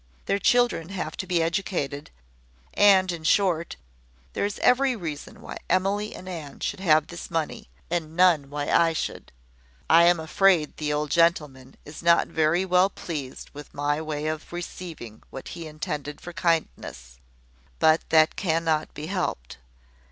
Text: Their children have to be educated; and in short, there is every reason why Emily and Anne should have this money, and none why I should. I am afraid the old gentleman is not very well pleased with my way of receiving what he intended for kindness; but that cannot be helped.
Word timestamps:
Their 0.25 0.39
children 0.39 0.89
have 0.89 1.15
to 1.17 1.27
be 1.27 1.43
educated; 1.43 2.09
and 2.73 3.11
in 3.11 3.23
short, 3.23 3.75
there 4.33 4.45
is 4.45 4.57
every 4.63 4.95
reason 4.95 5.41
why 5.43 5.57
Emily 5.69 6.15
and 6.15 6.27
Anne 6.27 6.59
should 6.61 6.79
have 6.79 7.05
this 7.05 7.29
money, 7.29 7.69
and 7.91 8.15
none 8.15 8.49
why 8.49 8.65
I 8.71 8.93
should. 8.93 9.31
I 9.91 10.05
am 10.05 10.19
afraid 10.19 10.77
the 10.77 10.91
old 10.91 11.11
gentleman 11.11 11.75
is 11.85 12.01
not 12.01 12.27
very 12.29 12.65
well 12.65 12.89
pleased 12.89 13.51
with 13.53 13.75
my 13.75 14.01
way 14.01 14.25
of 14.25 14.51
receiving 14.51 15.21
what 15.29 15.49
he 15.49 15.67
intended 15.67 16.19
for 16.19 16.33
kindness; 16.33 17.19
but 17.77 18.01
that 18.09 18.35
cannot 18.35 18.91
be 18.95 19.05
helped. 19.05 19.57